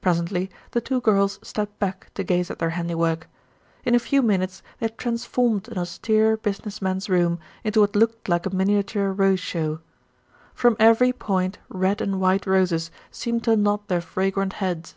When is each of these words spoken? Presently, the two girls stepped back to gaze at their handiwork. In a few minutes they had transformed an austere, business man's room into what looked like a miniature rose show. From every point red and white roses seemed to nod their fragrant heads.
Presently, 0.00 0.52
the 0.70 0.80
two 0.80 1.00
girls 1.00 1.40
stepped 1.42 1.80
back 1.80 2.08
to 2.14 2.22
gaze 2.22 2.48
at 2.48 2.60
their 2.60 2.70
handiwork. 2.78 3.28
In 3.84 3.92
a 3.92 3.98
few 3.98 4.22
minutes 4.22 4.60
they 4.78 4.86
had 4.86 4.96
transformed 4.96 5.66
an 5.66 5.76
austere, 5.76 6.36
business 6.36 6.80
man's 6.80 7.10
room 7.10 7.40
into 7.64 7.80
what 7.80 7.96
looked 7.96 8.28
like 8.28 8.46
a 8.46 8.54
miniature 8.54 9.10
rose 9.10 9.40
show. 9.40 9.80
From 10.54 10.76
every 10.78 11.12
point 11.12 11.58
red 11.68 12.00
and 12.00 12.20
white 12.20 12.46
roses 12.46 12.92
seemed 13.10 13.42
to 13.42 13.56
nod 13.56 13.80
their 13.88 14.00
fragrant 14.00 14.52
heads. 14.62 14.94